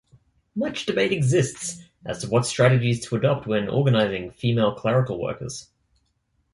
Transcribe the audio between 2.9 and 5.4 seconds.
to adopt when organizing female clerical